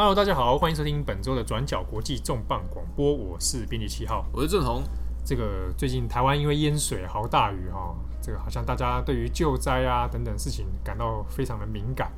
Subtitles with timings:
[0.00, 4.82] Hello，大家好，欢迎收听本周的转角国际重磅广播，我是编辑七号，我是郑红。
[5.26, 12.10] 这个最近台湾因为淹水、豪大雨哈，这个好像大家对于救灾啊等等事情感到非常的敏感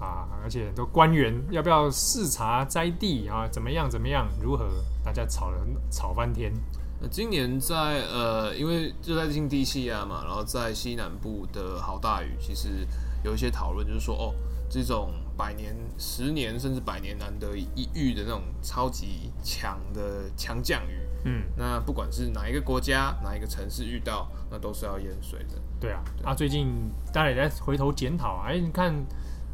[0.00, 4.66] 啊，而且很多官员要不要视察灾地啊，怎么样怎么样，如何，
[5.04, 5.58] 大家吵了
[5.90, 6.50] 吵翻天。
[6.98, 12.88] 那今年在呃，因为就在近地气压嘛，然后在西南部的豪大雨，其实
[13.22, 14.34] 有一些讨论，就是说哦，
[14.70, 25.54] 这种百年、十年甚至百年难得一遇的那种超级强的强降雨，嗯，那不管是哪一个国家、哪一个城市遇到，那都是要淹水的。
[25.80, 28.92] 对啊，对啊，最近大家也在回头检讨啊，哎，你看，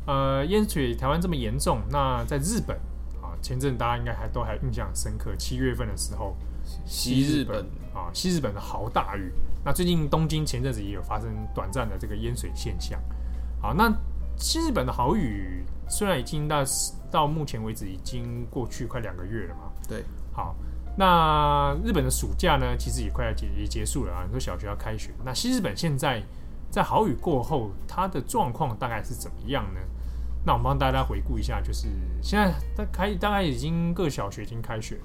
[0.07, 2.75] 呃，淹水台湾这么严重，那在日本
[3.23, 6.35] 啊，前阵大家应该还都还印象深刻，七月份的时候。
[6.87, 7.63] 西日本
[7.93, 9.31] 啊，西日本的豪大雨。
[9.63, 12.99] 那最近东京前阵子也有发生短暂的这个淹水现象。
[13.61, 13.95] 好，那
[14.37, 16.63] 西日本的豪雨虽然已经到
[17.11, 19.73] 到目前为止已经过去快两个月了嘛。
[19.89, 20.05] 对。
[20.33, 20.55] 好，
[20.97, 24.25] 那日本的暑假呢，其实也快要结也结束了啊。
[24.27, 25.13] 你说小学要开学。
[25.25, 26.23] 那西日本现在
[26.71, 29.81] 在豪雨过后，它的状况大概是怎么样呢？
[30.45, 31.87] 那我们帮大家回顾一下，就是
[32.21, 35.03] 现在大开大概已经各小学已经开学了。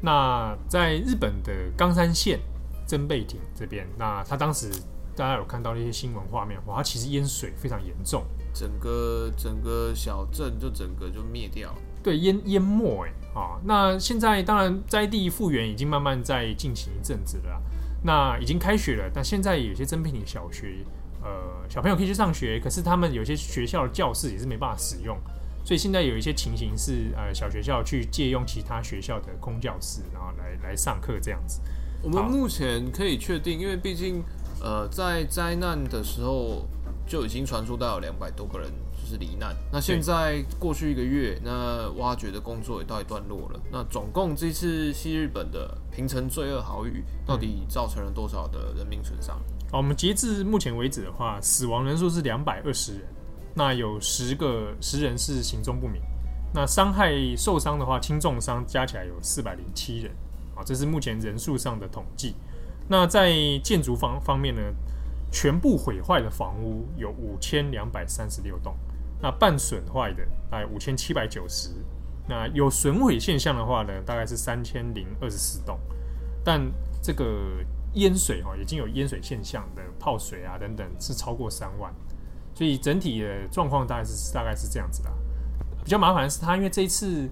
[0.00, 2.40] 那在日本的冈山县
[2.86, 4.68] 真备町这边，那他当时
[5.14, 13.60] 大家有看到那些新闻画面，哇，它其实淹水非常严重，整个整个小镇就整个就灭掉了，对，淹淹没哎啊。
[13.64, 17.62] 那现在当然灾地复原已经慢慢在进行一阵子了，
[18.02, 20.84] 那已经开学了，但现在有些真备町小学，
[21.22, 21.28] 呃，
[21.68, 25.16] 小朋友可以去上学，可是他们有些学校的教室也是没办法使用。
[25.62, 31.60] 所以现在有一些情形是，呃，小学校去借用其他学校的空教室，然后来来上课这样子。
[32.02, 34.24] 我们目前可以确定，因为毕竟，
[34.62, 36.66] 呃，在灾难的时候
[37.10, 39.52] 就已经传出到有两百多个人就是罹难。
[39.72, 43.60] 那现在过去一个月，那挖掘的工作也到一段落了。
[43.68, 49.42] 那总共这次西日本的平成罪恶豪雨，到底造成了多少的人民损伤？
[49.72, 53.02] 好，我们截至目前为止的话，死亡人数是两百二十人。
[53.56, 56.00] 那有十个十人是行踪不明，
[56.54, 60.12] 那伤害受伤的话，轻重伤加起来有四百零七人，
[60.54, 62.36] 啊，这是目前人数上的统计。
[62.86, 63.32] 那在
[63.64, 64.62] 建筑方方面呢，
[65.30, 68.76] 全部毁坏的房屋有五千两百三十六栋，
[69.20, 71.70] 那半损坏的大概五千七百九十，
[72.28, 75.78] 那有损毁现象的话呢，大概是三千零二十四栋，
[76.44, 76.60] 但
[77.02, 77.64] 这个
[77.94, 81.92] 淹水哈，已经有淹水现象的泡水啊等等，是超过三万。
[82.54, 85.10] 所以整体的状况大概是大概是这样子的。
[85.82, 87.28] 比较麻烦的是，它因为这一次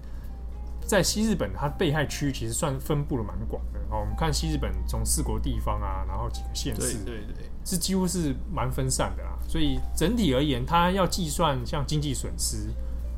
[0.89, 3.79] 在西日本，它被害区其实算分布的蛮广的。
[3.91, 9.37] 哦，我们看西日本从四国地方啊，然后几个县市，对对对，是几乎是蛮分散的啦。
[9.47, 12.73] 所以整体而言，它要计算像经济损失，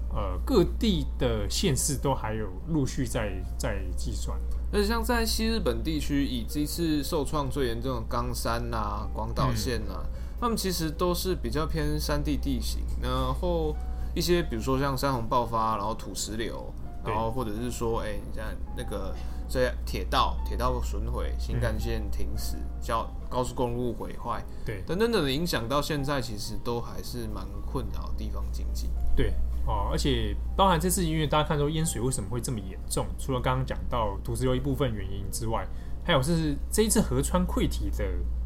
[0.10, 4.38] 呃，各地的县市都还有陆续在在计算。
[4.74, 10.04] 而且像在西日本地区，以这次受创最严重的冈山啊、广岛县啊。
[10.04, 13.76] 嗯他们其实都是比较偏山地地形，然后
[14.16, 18.45] 一些比如说像山洪爆发，然后土石流，然后或者是说，哎，你像
[18.75, 19.16] 那个
[19.50, 28.89] 这铁道铁道损毁、新干线停驶、交高速公路毁坏，对，等等等的影响，到现在其实都还是蛮困扰地方经济。
[29.16, 29.34] 对
[29.67, 35.68] 哦，而且包含这次因为大家看说淹水为什么会这么严重，除了刚刚讲到土石流一部分原因之外，
[36.03, 38.06] 还有是这一次河川溃堤的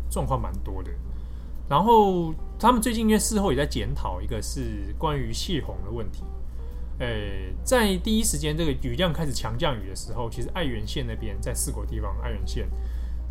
[0.09, 0.91] 状况蛮多的。
[1.67, 6.23] 然后他们最近因为事后也在检讨，一个是关于泄洪的问题。
[6.99, 12.67] 诶，在第一时间这个雨量开始强降雨的时候，其实爱媛县那边在四国地方，爱媛县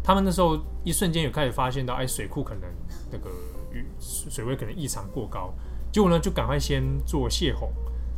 [0.03, 2.63] 他们那时候一瞬间有开始发现到，哎，水库可能
[3.11, 3.31] 那个
[3.73, 5.55] 雨水位可能异常过高，
[5.91, 7.73] 结果呢就赶快先做泄洪，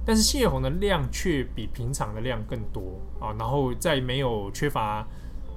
[0.04, 5.06] 但是泄洪的量却比平常的量更多啊，然后在没有缺乏。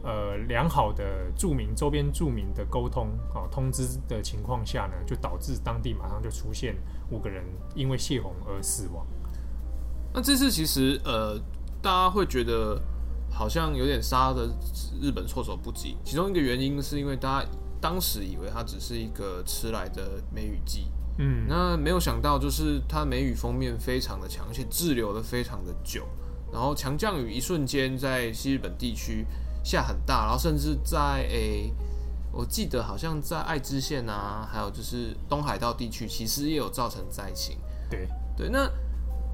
[0.01, 6.73] 呃，良好的住民周边住民的沟通啊，通知的情况下呢，就导致当地马上就出现
[7.11, 7.43] 五个人
[7.75, 9.05] 因为泄洪而死亡。
[10.14, 11.38] 那这次其实呃，
[11.82, 12.82] 大家会觉得
[13.32, 14.50] 好像有点杀的
[15.02, 15.97] 日本措手不及。
[16.03, 17.50] 其中一个原因是因为大家
[17.82, 26.08] 当时以为它只是一个迟来的梅雨季，嗯，那没有想到就是它梅雨封面非常的强，而且滞留的非常的久，
[26.52, 29.26] 然后强降雨一瞬间在西日本地区。
[29.62, 30.97] 下很大，然后甚至在
[31.29, 31.73] 诶、欸，
[32.32, 37.58] 我记得好像在爱知县啊，还有就是东海道地区，其实也有造成灾情。
[37.90, 38.08] 对
[38.38, 38.72] 对，那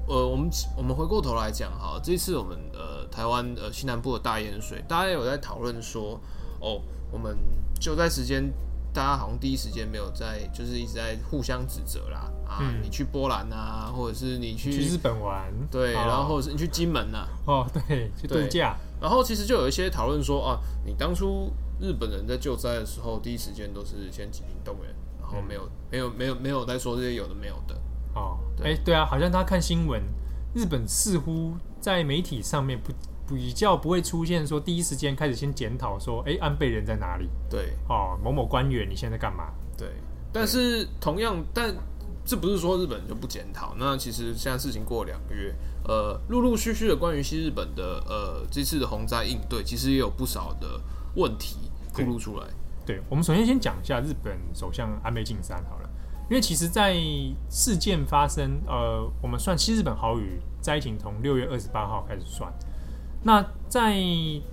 [0.08, 6.20] 呃，我们我们回过头来讲哈，这次我们呃台湾呃西南部的大淹水，大家有在讨论说，
[6.60, 6.80] 哦，
[7.10, 7.36] 我们
[7.80, 8.52] 救灾时间
[8.94, 12.30] 大家好像第一时间没有在，就是一直在互相指责啦。
[12.46, 18.76] 啊，嗯、你去波兰啊，或者是你去去日本玩，对，哦、然后或者是你去金门呐、啊，哦，对，去度假。
[19.00, 27.76] 然后其实就有一些讨论说啊，你当初日本人在救灾的时候，第一时间都是先紧急动员，然后没有、嗯、没有没有没有在说这些有的没有的。
[28.14, 30.02] 哦，哎对，对啊，好像他看新闻，
[30.54, 32.92] 日本似乎在媒体上面不
[33.34, 37.28] 比较不会出现说第一时间开始先检讨说，哎，安倍人在哪里？
[37.50, 39.52] 对，哦，某某官员你现在干嘛？
[39.76, 39.88] 对，
[40.32, 41.74] 但是同样但。
[42.28, 45.54] 这不是说日本就不检讨，那其实现在事情过了两个月，
[45.84, 50.66] 呃，陆陆续续的关于西日本的呃这次的洪灾应对，其实也有不少的
[51.14, 52.46] 问题暴露出来。
[52.84, 55.85] 对，我们首先先讲一下日本首相安倍晋三好了，
[56.28, 56.96] 因为其实，在
[57.48, 62.52] 事件发生，呃，我们算西日本豪雨灾情从六月二十八号开始算，
[63.22, 63.94] 那在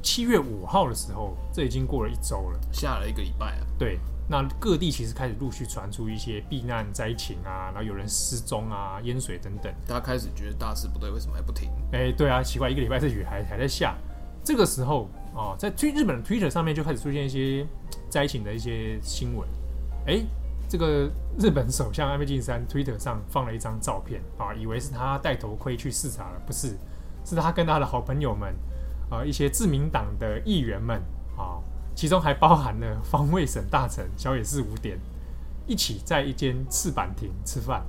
[0.01, 3.65] 七月五号的时候，这已经过了一周了，下了一个礼拜啊。
[3.77, 3.99] 对。
[4.25, 9.71] 那各地其实开始陆续传出一些避难灾情啊，然后有人失踪啊、淹水等等。
[9.85, 11.69] 大家开始觉得大事不对，为什么还不停？
[11.91, 13.97] 哎、欸，对啊，奇怪，一个礼拜这雨还还在下。
[14.41, 17.67] 这个时候啊，在推日本的 Twitter 上面就开始出现一些
[18.09, 19.45] 灾情的一些新闻。
[20.07, 20.25] 哎、欸，
[20.73, 26.75] 这个日本首相安倍晋三 Twitter 上放了一张照片啊，以为是他戴头盔去视察了，不是，
[27.23, 28.51] 是他跟他的好朋友们
[29.07, 30.99] 啊，一些自民党的议员们
[31.37, 31.61] 啊。
[31.93, 34.97] 其中还包含了防卫省大臣小野寺五点，
[35.67, 37.85] 一起在一间赤坂亭吃饭，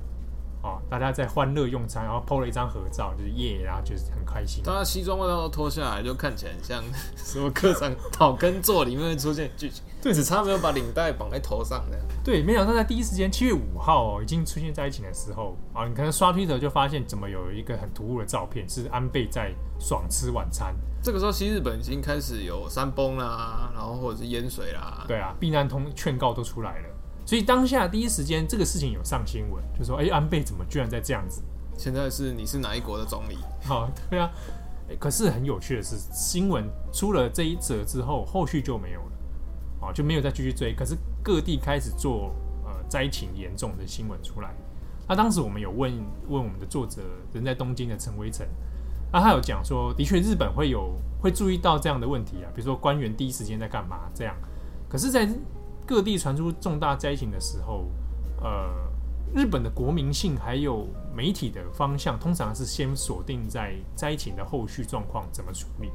[0.65, 4.63] 哦，大家在欢乐用餐，然后 po 了一张合照，就是耶，然后就是很开心。
[4.63, 6.83] 大家西装外套都脱下来，就看起来很像
[7.15, 11.99] 什么课长讨耕作里面会出现剧情，对，只差没有把领带绑在头上的。
[12.23, 20.75] 对，没想到在第一时间七月五号哦，已经出现在一起的时候啊，你可能刷推特就发现怎么有一个很突兀的照片，是安倍在爽吃晚餐。
[21.03, 25.05] 这个时候，西日本已经开始有山崩啦，然后或者是淹水啦。
[25.07, 26.89] 对啊，避难通劝告都出来了，
[27.25, 31.41] 所以当下第一时间这个事情有上新闻，就说：“哎，安倍怎么居然在这样子？”
[31.77, 33.37] 现在是你是哪一国的总理？
[33.63, 34.29] 好， 对啊。
[34.99, 40.75] 可是很有趣的是，新闻出了这一则之后，后续就没有了，啊，就没有再继续追。
[40.75, 42.31] 可是各地开始做
[42.63, 44.53] 呃灾情严重的新闻出来。
[45.07, 45.91] 那当时我们有问
[46.29, 47.01] 问我们的作者，
[47.33, 48.45] 人在东京的陈威成。
[49.11, 54.35] 那、啊、他有讲说，的确日本会有会注意到这样的问题啊，比如说官员第一时间在干嘛这样。
[54.87, 55.27] 可是，在
[55.85, 57.85] 各地传出重大灾情的时候，
[58.41, 58.69] 呃，
[59.33, 65.91] 日本的国民性还有媒体的方向，通常是先锁定在灾情的后续状况怎么处理。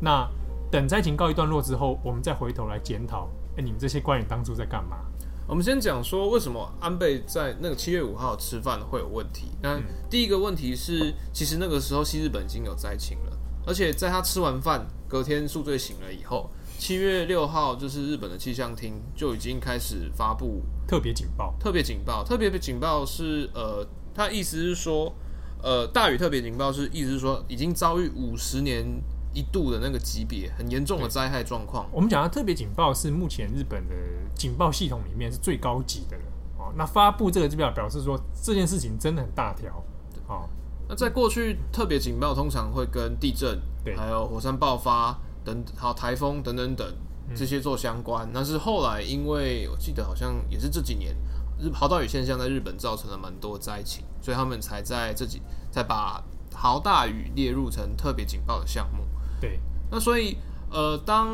[0.00, 0.28] 那
[0.70, 4.98] 等灾情告一段落之后，我们再回头来检讨，哎，你们这些官员当初在干嘛？
[5.46, 9.50] 我们先讲说为什么安倍在那个七月五号吃饭会有问题。
[9.60, 9.78] 那
[10.08, 21.54] 第一个问题是，其实那个时候西日本已经有灾情了，而且在他吃完饭隔天宿醉醒了以后，七月六号就是日本的气象厅就已经开始发布特别警报。
[21.58, 25.14] 特别警报，特别警报是呃，它意思是说，
[25.62, 29.02] 呃，大雨特别警报是意思是说已经遭遇五十年。
[29.36, 31.90] 一度的那个级别很严重的灾害状况。
[31.90, 33.94] 我们讲的特别警报是目前日本的
[34.32, 36.22] 警报系统里面是最高级的了。
[36.56, 39.84] 哦，那发布这个就表表示说这件事情真的很大条。
[40.28, 40.48] 哦，
[40.88, 46.86] 那在过去特别警报通常会跟地震、对，还有火山爆发等，还有台风等等等
[47.34, 48.28] 这些做相关。
[48.32, 51.14] 但是后来因为我记得好像也是这几年
[51.58, 56.22] 日豪大雨现象在日本造成了蛮多灾情，所以他们才在这几才把
[56.52, 59.06] 豪大雨列入成特别警报的项目。
[59.40, 59.60] 对，
[59.90, 60.36] 那所以，
[60.70, 61.28] 呃，当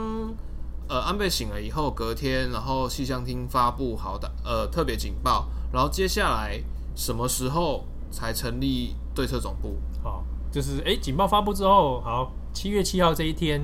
[0.89, 6.61] 呃安倍醒了以后，隔天，然后气象厅发布好的呃特别警报，然后接下来
[6.97, 9.77] 什么时候才成立对策总部？
[10.03, 13.61] 好，就是哎，警报发布之后，好，七月七号这一天，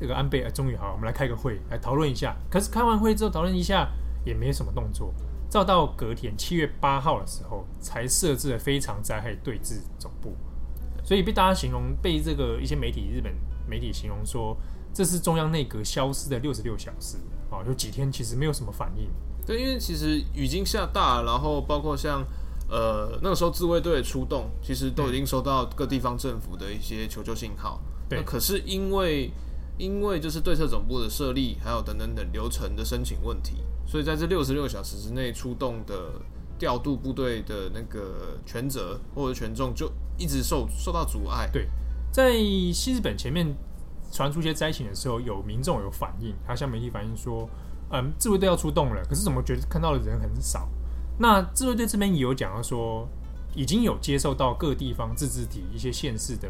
[0.00, 2.34] 这个安倍终于好，我们来开个会来讨论一下。
[2.50, 3.86] 可是开完会之后讨论一下
[4.24, 5.12] 也没什么动作，
[5.50, 10.34] 照到隔天七月八号的时候，才设置了非常灾害对峙总部，
[11.04, 13.30] 所以被大家形容被这个一些媒体日本。
[13.68, 14.56] 媒体形容说，
[14.92, 17.18] 这是中央内阁消失的六十六小时
[17.50, 19.08] 啊，有几天其实没有什么反应。
[19.46, 22.24] 对，因为其实雨已经下大，然后包括像
[22.68, 27.80] 呃那个时候自卫队出动，其实都已经收到各地方政府的一些求救信号。
[28.08, 29.30] 对，可是因为
[29.80, 36.20] 因为就是对策总部的设立，还有等等等流程的申请问题，所以在这六十六小时之内出动的
[36.58, 41.48] 调度部队的那个权责或者权重就一直受受到阻碍。
[41.50, 41.66] 对。
[42.12, 42.36] 在
[42.74, 43.56] 西日本前面
[44.12, 47.48] 传出一些灾情的时候，有民众有反应，他向媒体反映说，
[47.90, 50.68] 嗯，自卫队要出动了，可是怎么觉得看到的人很少？
[51.18, 53.08] 那自卫队这边也有讲到说，
[53.54, 56.48] 已经有接受到各地方自治体一些县市的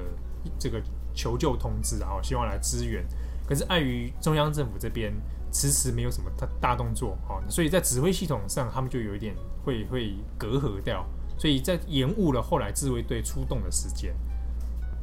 [0.59, 0.83] 这个
[1.21, 3.05] 求救通知，然后希望来支援，
[3.47, 5.13] 可是碍于中央政府这边
[5.53, 11.05] 迟迟没有什么大大动作，好，所以在指挥系统上，他们就有一点会会隔阂掉，
[11.39, 14.17] 所以在延误了后来自卫队出动的时间。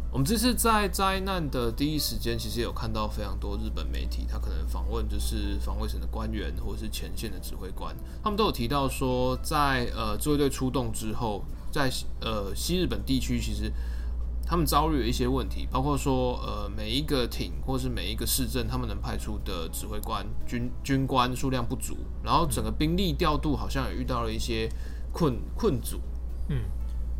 [0.10, 13.72] 我们这次在灾难的第一时间，其实有看到非常多日本媒体，他可能访问就是防卫省的官员或者是前线的指挥官，他们都有提到说，在呃自卫队出动之后，在呃西日本地区，其实
[14.48, 24.70] 他们遭遇了一些问题，包括说呃每一个艇或是每一个市镇，他们能派出的指挥官军军官数量不足，然后整个兵力调度好像也遇到了一些
[25.12, 26.00] 困困阻。
[26.50, 26.64] 嗯，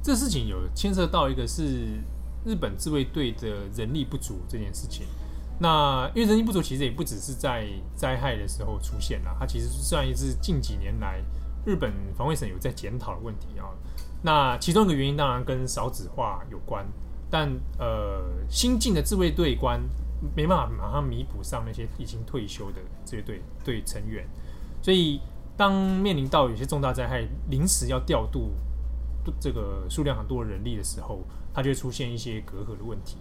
[0.02, 2.02] 这事情有牵涉到一个是。
[2.46, 5.06] 日本自卫队的人力不足这件事情，
[5.60, 11.22] 那因为人力不足其实也不只是在灾害的时候出现啦，它其实算是近几年来
[11.66, 13.68] 日本防卫省有在检讨的问题啊。
[14.22, 16.88] 那其中一个原因当然跟少子化有关，
[17.30, 19.82] 但呃新进的自卫队官
[20.36, 24.28] 没办法马上弥补上那些已经退休的自卫队队成员，
[24.82, 25.20] 所以
[25.56, 28.52] 当面临到有些重大灾害临时要调度
[29.40, 31.22] 这个数量很多的人力的时候。
[31.54, 33.18] 它就会出现一些隔阂的问题，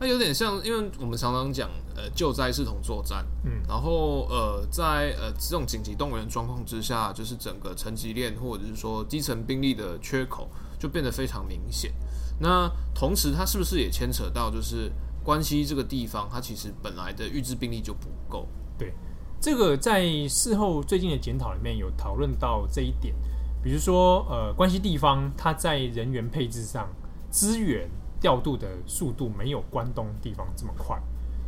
[0.00, 10.48] 那有点像，因为我们常常讲，呃，救灾是同作战，嗯，然后呃，在呃这种紧急动员状况之下，就是整个层级链或者是说基层兵力的缺口
[10.78, 11.92] 就变得非常明显。
[12.38, 14.90] 那同时，它是不是也牵扯到，就是
[15.24, 18.48] 关西这个地方，它其实本来的预置兵力就不够？
[18.78, 18.92] 对，
[19.40, 23.14] 这个在事后最近的检讨里面有讨论到这一点，
[23.62, 26.88] 比如说，呃，关西地方它在人员配置上。
[27.28, 27.86] 资源
[28.18, 30.98] 调度的速度没有关东地方这么快，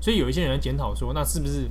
[0.03, 1.71] 所以有一些人检讨说，那是不是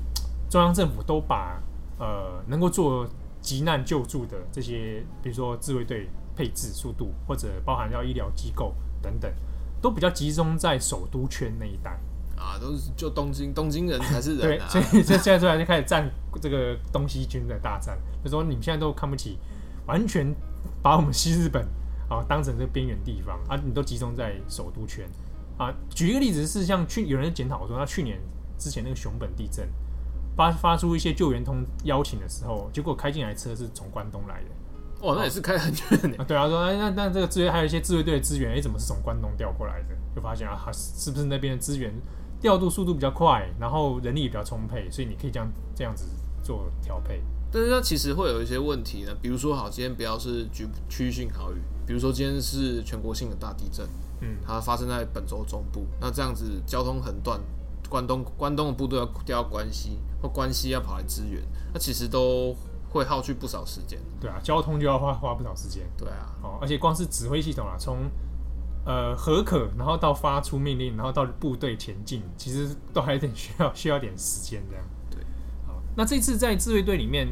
[0.50, 1.62] 中央政府都把
[2.00, 3.08] 呃能够做
[3.40, 9.32] 急难救助的这些，比如说自卫队配置速度，或者包含要医疗机构等等，
[9.82, 11.92] 都比较集中在首都圈那一带
[12.36, 12.58] 啊？
[12.60, 14.68] 都是就东京，东京人才是人啊！
[14.72, 16.10] 对，所以 这现在突然就开始战
[16.42, 19.38] 这个东西军的大战，就说你们现在都看不起，
[19.86, 20.34] 完全
[20.82, 21.68] 把我们西日本。
[22.10, 25.06] 啊，当成这个边缘地方啊，你都集中在首都圈
[25.58, 25.76] 啊。
[25.90, 28.18] 举一个例子是，像去有人检讨说，他去年
[28.58, 29.68] 之前那个熊本地震
[30.38, 34.50] 发发出一些救援通邀请的时候，结果开进来车是从关东来的。
[35.02, 36.18] 哇，那也是开很远的。
[36.18, 39.96] 啊，对啊，说那那这个资源还有一些自卫队的资源，哎、欸，怎么是从关东调过来的？
[40.16, 41.94] 就发现啊，是不是那边的资源
[42.42, 46.06] 调度速度比较快，然后人力也比较充沛，所以你可以这样这样子
[46.42, 47.22] 做调配。
[47.52, 53.88] 但是它其实会有一些问题呢，比如说，好，今天不要是局区域性豪雨，比如说今天是全国性的大地震，
[54.22, 57.40] 嗯，它发生在本州中部，那这样子交通很断，
[57.88, 61.42] 关东关东的部队要调关西，或关西要跑来支援，
[61.74, 62.54] 那其实都
[62.90, 64.00] 会耗去不少时间。
[64.20, 65.84] 对啊，交通就要花花不少时间。
[65.98, 68.10] 对啊，哦，而且光是指挥系统啊，从
[68.86, 74.86] 呃核可，然后到发出命令，然后到部队前进，其实都还有点需要需要点时间这样。
[75.12, 75.22] 对，
[75.66, 77.28] 好那这次在自卫队里面，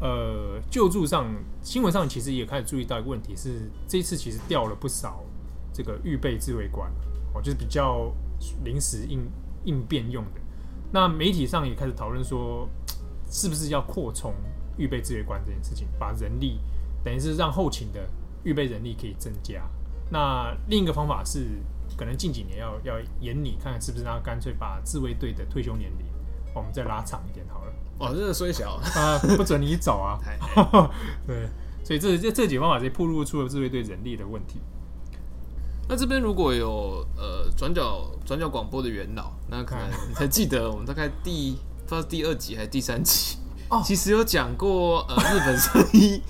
[0.00, 1.26] 呃，救助上
[1.62, 5.24] 新闻上其实也开始注意到一个问题是，这次其实调了不少
[5.72, 6.90] 这个预备自卫官，
[7.34, 8.12] 哦，就是比较
[8.64, 9.26] 临时应
[9.64, 10.40] 应变用的。
[10.92, 12.68] 那媒体上也开始讨论说，
[13.30, 14.34] 是不是要扩充
[14.80, 16.58] 预备自卫官这件事情，把人力
[17.04, 18.00] 等于是让后勤的
[18.42, 19.62] 预备人力可以增加。
[20.10, 21.46] 那另一个方法是，
[21.96, 26.06] 可能近几年要要严拟，看看是不是让他干脆把自卫队的退休年龄，
[26.54, 27.72] 我们再拉长一点好了。
[27.98, 29.18] 哦，这个缩小啊！
[29.36, 30.18] 不准你走啊！
[31.26, 31.46] 对，
[31.84, 34.58] 所以这这这几个方法直接暴露出了自卫队人力的问题。
[35.86, 43.36] 那这边如果有呃转角转角广播的元老，那可能 你才记得我们大概第不知道第二集还是第三集，
[43.70, 46.20] 哦、其实有讲过呃日本三一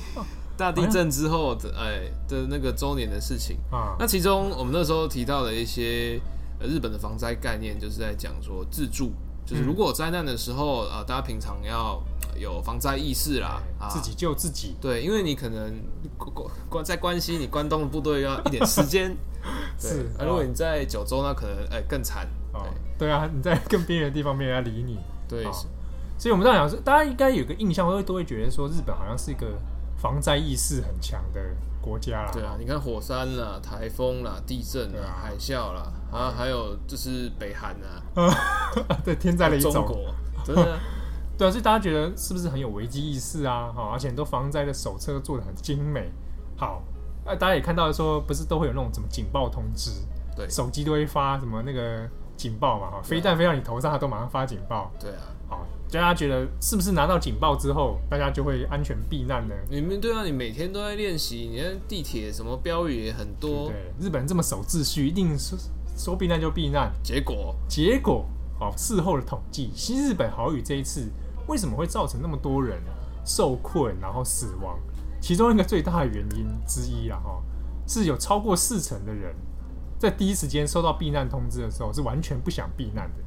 [0.57, 3.97] 大地震之后的哎的那个周年的事情啊。
[3.99, 6.21] 那其中我们那时候提到的一些
[6.61, 9.13] 呃日本的防灾概念，就是在讲说自助。
[9.47, 12.01] 就是如果灾难的时候，呃，大家平常要
[12.37, 14.77] 有防灾意识啦，啊，自己救自己。
[14.81, 15.75] 对，因为你可能
[16.17, 19.17] 关关在关西，你关东的部队要一点时间。
[19.77, 22.29] 是，而如果你在九州，那可能哎、欸、更惨。
[22.53, 22.63] 哦，
[22.97, 25.01] 对啊，你在更边缘的地方，没人要理你。
[25.27, 25.45] 对，
[26.21, 29.47] 所以我们这样讲说，大家应该有个印象，都会都会觉得说，日本好像是一个
[29.97, 31.41] 防灾意识很强的
[31.81, 32.31] 国家啦。
[32.31, 35.91] 对啊，你看火山啦、台风啦、地震啦、海啸啦。
[36.13, 38.37] 啊，还有就是北韩啊，
[39.03, 40.79] 对，天灾的一种，中国，真的，
[41.39, 43.73] 对啊，所以大家觉得是不是很有危机意识啊？
[43.75, 46.13] 好，而且很多防灾的手册做的很精美。
[46.55, 46.83] 好，
[47.25, 49.91] 大家也看到说，不是都会有那种什么警报通知，
[50.37, 52.91] 对，手机都会发什么那个警报嘛？
[52.91, 54.93] 哈，飞弹飞到你头上，它都马上发警报。
[55.01, 59.55] 对啊，好，大家觉得是不是拿到警报之后，大家就会安全避难呢？
[59.69, 63.67] 你们对啊，你每天都在练习，你看地铁什么标语也很多。
[63.67, 65.59] 对，日本人这么守秩序，一定说。
[65.97, 68.25] 说避难就避难，结果结果
[68.59, 71.11] 好，事后的统计，新日本豪雨这一次
[71.47, 72.81] 为什么会造成那么多人
[73.23, 74.79] 受困然后死亡？
[75.21, 77.43] 其中一个最大的原因之一啊，哈，
[77.87, 79.35] 是有超过四成的人
[79.99, 83.23] 在第一时间收到避难通知的时候是完全不想避难的。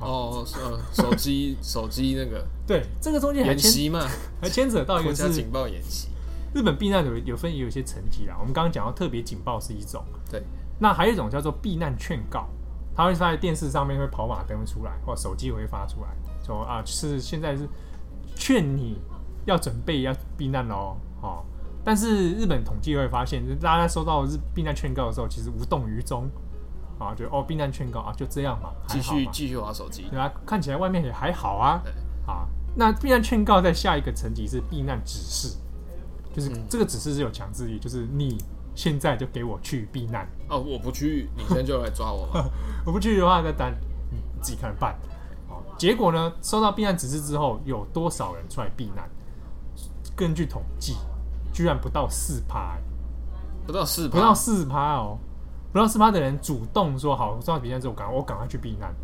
[0.00, 4.06] 哦，呃， 手机手机那个，对，这个中间还演习嘛，
[4.40, 6.08] 还牵扯到一个是警报演习。
[6.54, 10.42] 日本避难有有分有一些层级啦，我们刚刚讲到特别警报是一种，对，
[10.78, 12.46] 那还有一种叫做避难劝告，
[12.94, 16.08] 它会发在电视上面会跑马灯出来，或手机会发出来，
[16.42, 17.68] 说啊，是现在是
[18.34, 18.98] 劝你
[19.44, 21.44] 要准备要避难喽，哦，
[21.84, 26.30] 但是日本统计会发现，大家收到日避难劝告的时候，其实无动于衷。
[26.98, 31.82] 啊，就哦，避难劝告啊，就这样嘛，继续继续玩手机，对啊，看起来外面也还好啊。
[32.26, 35.56] 啊，那避难劝告在下一个层级是避难指示，
[36.34, 38.36] 就是这个指示是有强制力，就是你
[38.74, 40.26] 现在就给我去避难。
[40.48, 42.44] 哦，我不去，你现在就来抓我吗？
[42.84, 43.72] 我不去的话，那单
[44.10, 44.98] 你自己看着办。
[45.48, 49.08] 好，结果呢，收到避难指示之后，有多少人出来避难？
[50.16, 50.96] 根据统计，
[51.52, 52.78] 居然不到四趴，
[53.66, 55.18] 不到四，不到四趴哦。
[55.76, 58.96] 不到四趴的人主动说好，我收到避难之后，赶我赶快去避难。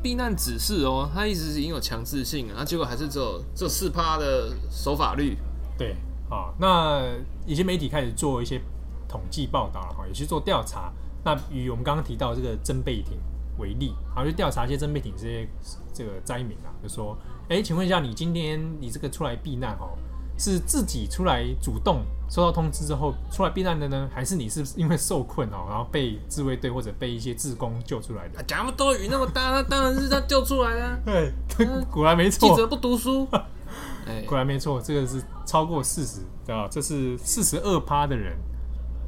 [0.00, 5.36] 避难指示哦，他一直是已经有强制性，那结果还是只有这四趴的守法率。
[5.76, 5.96] 对
[6.30, 7.02] 啊，那
[7.44, 8.60] 一些媒体开始做一些
[9.08, 10.92] 统计报道了哈，也去做调查。
[11.24, 13.18] 那以我们刚刚提到这个真贝艇
[13.58, 15.48] 为例，好，去调查一些真贝艇这些
[15.92, 19.90] 这个灾民啊，就说，哎、欸，请问一下，你今天你这个出来避难哈，
[20.38, 22.02] 是自己出来主动？
[22.30, 28.42] 收到通知之后出来避难的呢，还是你是因为受困哦，然后被自卫队或者被一些自工救出来的？
[28.42, 31.00] 讲那么多雨那么大，那当然是他救出来 的。
[31.06, 32.46] 对， 果然没错。
[32.50, 33.26] 记者不读书，
[34.28, 36.68] 果然没错，这个是超过四十，对吧？
[36.70, 38.36] 这是四十二趴的人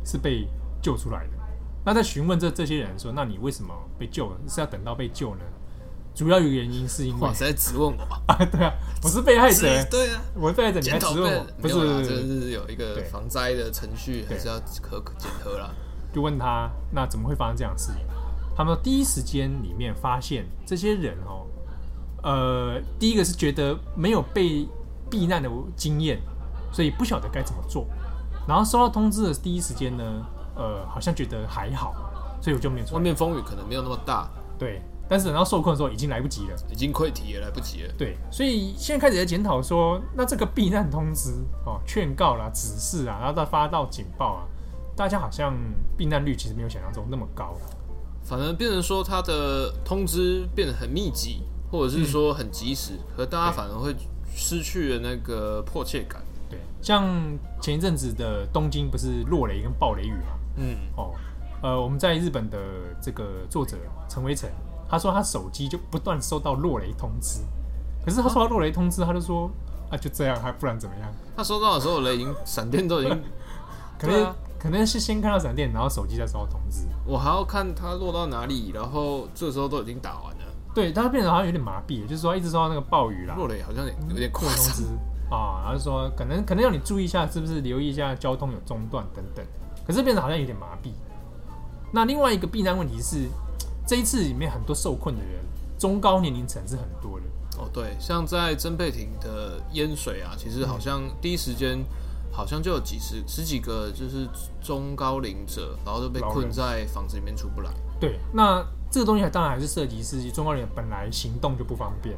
[0.02, 0.48] 是被
[0.80, 1.32] 救出来的。
[1.84, 4.36] 那在询问这这些人说，那你为什么被救了？
[4.48, 5.42] 是要等到被救呢？
[6.14, 8.36] 主要有个原因是因为哇，在质问我 啊？
[8.50, 9.66] 对啊，我是被害者。
[9.90, 11.46] 对啊，我是被害者，你还质问我？
[11.62, 11.74] 不是，
[12.04, 15.70] 这是有一个防灾的程序，还是要可可检核啦。
[16.12, 18.02] 就问他，那怎么会发生这样的事情？
[18.56, 21.46] 他们第一时间里面发现这些人哦，
[22.22, 24.68] 呃，第一个是觉得没有被
[25.08, 26.20] 避难的经验，
[26.70, 27.86] 所以不晓得该怎么做。
[28.46, 30.04] 然后收到通知的第一时间呢，
[30.56, 31.94] 呃，好像觉得还好，
[32.42, 32.86] 所以我就没有。
[32.92, 34.82] 外面风雨可能没有那么大，对。
[35.10, 37.92] 但是等到受困的时候，已经来不及了，已经溃堤也来不及了。
[37.98, 41.32] 对，所以现在开始在检讨说，那这个避难通知
[41.66, 44.46] 哦、劝告啦、指示啊，然后再发到警报啊，
[44.94, 45.52] 大家好像
[45.96, 47.56] 避难率其实没有想象中那么高。
[48.22, 51.42] 反而变成说，它的通知变得很密集，
[51.72, 53.92] 或者是说很及时，嗯、可大家反而会
[54.32, 56.22] 失去了那个迫切感。
[56.48, 57.04] 对，像
[57.60, 60.38] 前一阵子的东京不是落雷跟暴雷雨嘛？
[60.58, 61.10] 嗯，哦，
[61.64, 62.58] 呃，我们在日本的
[63.02, 63.76] 这个作者
[64.08, 64.48] 陈维成。
[64.90, 67.40] 他说他手机就不断收到落雷通知，
[68.04, 69.48] 可是他收到落雷通知，他就说
[69.88, 71.08] 啊，就这样，还不然怎么样？
[71.36, 73.22] 他收到的时候雷已经闪电都已经，
[73.96, 76.86] 可能、啊、可能是先看到闪电，然后手机再收到通知。
[77.06, 80.40] 我还要看它落到哪里，然后这时候都已经打完了。
[80.74, 84.84] 对，他变得好像有点麻痹，就是说一直收到那个暴雨啦，落雷好像有点快通知
[85.30, 89.44] 啊，然后说可能可能要你注意一下，是不是留意一下交通有中断等等。
[89.86, 90.90] 可是变得好像有点麻痹。
[91.92, 93.28] 那另外一个避难问题是。
[93.90, 95.42] 这一次里面很多受困的人，
[95.76, 97.26] 中高年龄层是很多的
[97.58, 97.68] 哦。
[97.72, 101.84] 对，像在珍贝町的淹水啊，其实好像第一时间
[102.30, 104.28] 好像就有几十十几个就是
[104.62, 107.72] 中高龄者，然后都被困在房子里面出不来。
[107.98, 112.16] 对，那这个东西当然还是涉及是中高龄本来行动就不方便，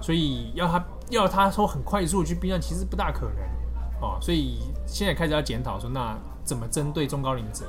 [0.00, 4.16] 所以要他要他说很快速去避难，其实不大可能哦。
[4.22, 7.66] 所以现在开始要检讨说，那怎么针对中高龄者？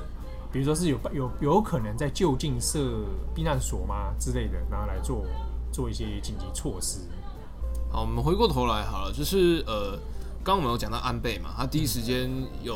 [0.51, 5.25] 比如说是有有有可能在就近设避难所吗之类的，然后来做
[5.71, 6.99] 做一些紧急措施。
[7.89, 9.91] 好，我们回过头来好了，就是呃，
[10.43, 12.29] 刚刚我们有讲到安倍嘛，他第一时间
[12.61, 12.75] 有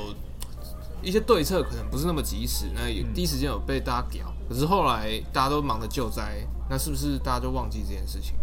[1.01, 8.35] 一些对策，可能不是那么及时，那也第一时间有被大家屌，可是后来大家都忙着救灾，那是不是大家就忘记这件事情？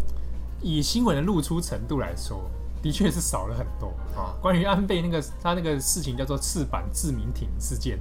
[0.61, 2.49] 以新闻的露出程度来说，
[2.81, 4.33] 的确是少了很多啊。
[4.41, 7.99] 关于安倍那个他那个事情叫做赤坂自民艇事件。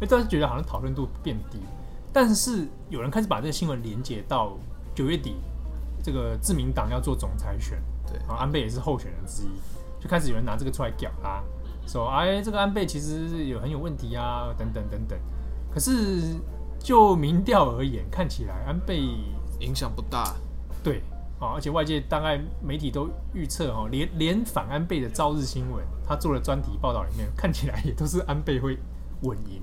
[0.00, 1.58] 哎，大家觉得好像讨论度变低，
[2.12, 4.56] 但是有人开始把这个新闻连接到
[4.94, 5.36] 九月底
[6.02, 11.42] 这个自民党要做总裁选，对，然后安倍也是候选人之一，就开始有人拿这个出来屌他，
[11.86, 15.18] 说哎，这个安倍其实有很有问题啊，等等等等。
[15.70, 16.34] 可是
[16.78, 19.02] 就民调而言，看起来安倍
[19.60, 20.34] 影响不大，
[20.82, 21.02] 对
[21.38, 28.78] 啊，而且外界大概媒体都预测哈，连连反安倍的朝日新闻，他做了专题报道里面看起来也都是安倍会
[29.22, 29.60] 稳赢。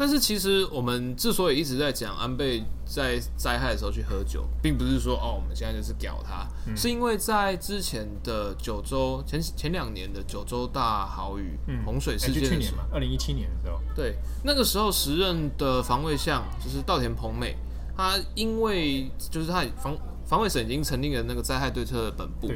[0.00, 17.54] 但是其实我们之所以一直在讲安倍在灾害的时候去喝酒，并不是说哦，我们现在就是屌他，嗯、是因为在之前的九州前前两年的九州大豪雨、嗯、洪水事件，去年嘛，二零一七年的时候，对，那个时候时任的防卫相就是稻田朋美，
[17.94, 22.50] 他因为就是他防防卫省已经成立了那个灾害对策的本部，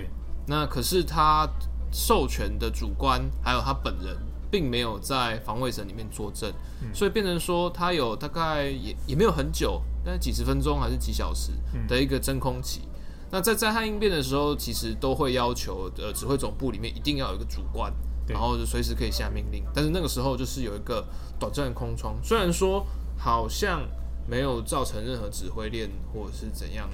[0.46, 1.46] 那可是他
[1.92, 4.16] 授权的主官还有他本人。
[4.54, 6.48] 并没有在防卫省里面作证，
[6.80, 11.50] 嗯、所以变成说他有大概也也没有很久，但是几十分钟还是几小时
[11.88, 12.82] 的一个真空期。
[12.84, 12.90] 嗯、
[13.32, 17.92] 那在灾害应变的时候，其实都会要求呃指挥总部里面一定要有一个主官，
[18.28, 19.64] 然后就随时可以下命令。
[19.74, 21.04] 但是那个时候就是有一个
[21.36, 22.86] 短暂的空窗，虽然说
[23.18, 23.82] 好像
[24.28, 26.88] 没有造成任何指挥链或者是怎样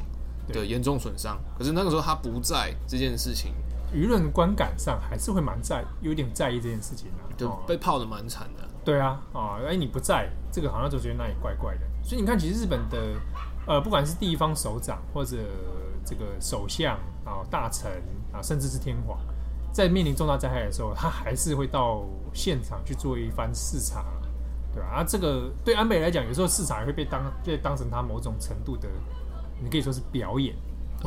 [0.49, 3.53] 的严重损伤，可是那个时候他不在这件事情。
[3.92, 8.68] 舆论观感上还是会蛮在，有点在意这件事情的、啊，就被泡的蛮惨的。
[8.85, 11.81] 对啊，啊，哎，你不在，这个好像就觉得那里怪怪的。
[12.03, 12.98] 所以你看，其实日本的，
[13.66, 15.37] 呃，不管是地方首长或者
[16.05, 17.90] 这个首相啊、大臣
[18.33, 19.18] 啊，甚至是天皇，
[19.72, 24.05] 在面临重大灾害的时候，他还是会到现场去做一番视察，
[24.72, 24.88] 对吧？
[24.88, 28.88] 啊，这个对安倍来讲，有时候视察也会被当被当成他某种程度的，
[29.62, 30.55] 你可以说是表演。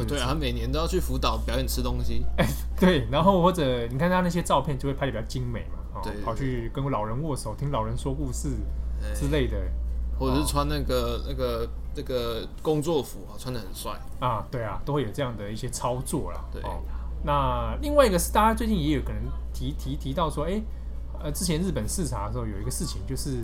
[0.01, 2.25] 对啊，他每年都要去福岛表演吃东西。
[2.37, 2.47] 哎，
[2.79, 5.77] 对，然后或者你看他那些照片，就会拍的比较精美嘛。
[5.93, 8.49] 哦、对，跑去跟老人握手，听老人说故事
[9.13, 9.55] 之类的，
[10.17, 14.43] 或者是穿那个、哦、那个那个工作服啊，穿的很帅啊。
[14.49, 16.43] 对啊，都会有这样的一些操作啦。
[16.51, 16.81] 对、哦，
[17.23, 19.21] 那另外一个是大家最近也有可能
[19.53, 20.59] 提提提到说，哎，
[21.23, 23.43] 呃，之前日本视察的时候有一个事情，就是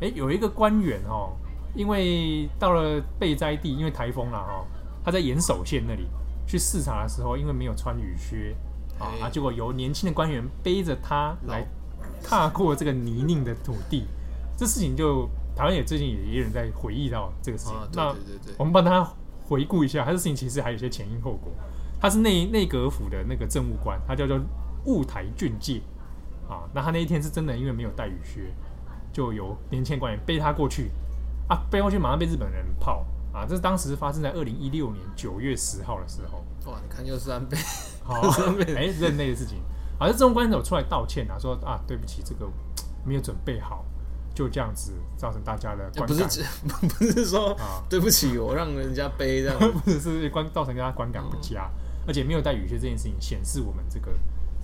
[0.00, 1.32] 哎，有一个官员哦，
[1.74, 4.52] 因为到了被灾地，因为台风了哈。
[4.52, 4.64] 哦
[5.04, 6.06] 他在岩手县那里
[6.46, 8.54] 去视察的时候，因为没有穿雨靴
[8.98, 11.66] 啊，啊，结果由年轻的官员背着他来
[12.22, 14.06] 踏过这个泥泞的土地，
[14.56, 17.74] 这事情就台湾也最近也有人在回忆到这个事情。
[17.92, 18.14] 那
[18.56, 19.06] 我们帮他
[19.46, 21.52] 回顾一下，他这事情其实还有一些前因后果。
[22.00, 24.38] 他是内内阁府的那个政务官，他叫做
[24.84, 25.80] 雾台俊介
[26.48, 26.62] 啊。
[26.72, 28.54] 那他那一天是真的因为没有带雨靴，
[29.12, 30.92] 就由年轻官员背他过去
[31.48, 32.97] 啊，背过去马上被日本人砲。
[33.48, 36.44] 啊，这是当时发生在二零一六年九月十号的时候。
[36.70, 37.56] 哇，你看又是安倍，
[38.04, 38.20] 好，
[38.76, 39.58] 哎，任内的事情。
[39.98, 42.46] 好像这种官员出来道歉啊，说啊，对不起，这个
[43.04, 43.84] 没有准备好，
[44.34, 46.06] 就这样子造成大家的观感。
[46.06, 46.44] 不是，
[46.88, 54.12] 不是说啊，对不起，我让人家背这样， 不是是观造成大家观感不佳，嗯、而且没有带雨靴这件事情，显示我们这个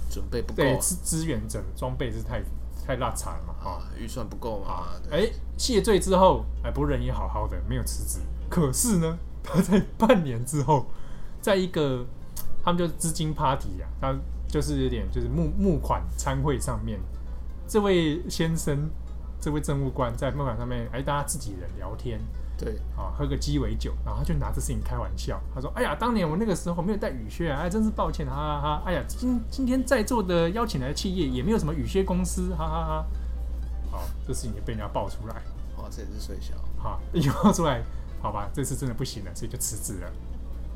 [0.08, 2.40] 准备不够，对资资源整装备是太
[2.86, 4.84] 太落差了嘛，啊，预算不够嘛。
[5.10, 8.20] 哎，谢罪之后，哎，不人也好好的，没有辞职。
[8.54, 10.86] 可是呢， 他在半年之后，
[11.40, 12.06] 在一个
[12.62, 14.14] 他们就是资金 party 啊，他
[14.46, 17.00] 就是有点就是募募款参会上面，
[17.66, 18.88] 这位先生，
[19.40, 22.20] 这位政务官在募款上面，哎，大家自己人聊天，
[22.56, 28.82] 对，啊，喝个鸡尾酒，然后他就拿这事情开玩笑，他说：“哎呀，当年我那个时候没有带雨靴啊，哎，真是抱歉，哈哈哈！
[28.86, 33.06] 哎呀，今今天在座的邀请来的企业也没有什么雨靴公司，哈哈哈！
[33.90, 35.34] 好，这事情就被人家爆出来，
[35.76, 37.82] 哇，这也是水小，好， 一爆出来。”
[38.24, 40.10] 好吧，这次真的不行了，所以就辞职了。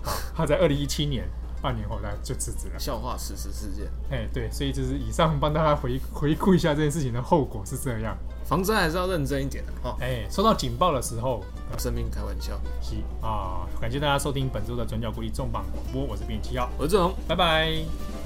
[0.02, 1.26] 好，他在二零一七年
[1.62, 2.78] 半年后，他就辞职了。
[2.78, 3.87] 笑话事实事件。
[4.11, 8.14] 哎，对，所以就是以上帮大家回回顾一下这件事情的后果是这样。
[8.44, 9.96] 防灾还是要认真一点的哈。
[9.98, 11.42] 哎，收到警报的时候，
[11.78, 12.61] 生命开玩笑。
[12.82, 18.17] 是啊，感谢大家收听本周的转角国际重磅广播，我是编辑七号，我是郑龙，拜拜。